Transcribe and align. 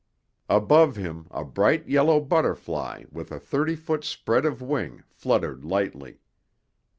Above 0.49 0.95
him, 0.95 1.27
a 1.29 1.45
bright 1.45 1.87
yellow 1.87 2.19
butterfly 2.19 3.03
with 3.11 3.31
a 3.31 3.39
thirty 3.39 3.75
foot 3.75 4.03
spread 4.03 4.45
of 4.47 4.59
wing, 4.59 5.03
fluttered 5.11 5.63
lightly. 5.63 6.17